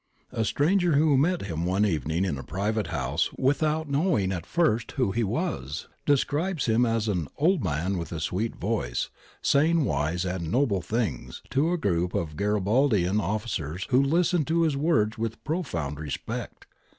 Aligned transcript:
A 0.31 0.43
stranger, 0.43 0.93
who 0.93 1.15
met 1.15 1.43
him 1.43 1.63
one 1.63 1.83
e^^ening 1.83 2.25
in 2.27 2.35
a 2.35 2.41
private 2.43 2.87
house 2.87 3.29
without 3.37 3.87
knowing 3.87 4.31
at 4.31 4.47
first 4.47 4.93
who 4.93 5.11
he 5.11 5.23
was, 5.23 5.89
describes 6.07 6.65
him 6.65 6.87
as 6.87 7.07
'an 7.07 7.27
old 7.37 7.63
man 7.63 7.99
with 7.99 8.11
a 8.11 8.19
sweet 8.19 8.55
voice 8.55 9.11
saying 9.43 9.85
wise 9.85 10.25
and 10.25 10.51
noble 10.51 10.81
things' 10.81 11.43
to 11.51 11.71
a 11.71 11.77
group 11.77 12.15
of 12.15 12.35
Garibaldian 12.35 13.21
officers 13.21 13.85
who 13.91 14.01
listened 14.01 14.47
to 14.47 14.63
his 14.63 14.75
words 14.75 15.17
wMth 15.17 15.35
profound 15.43 15.99
respect. 15.99 16.65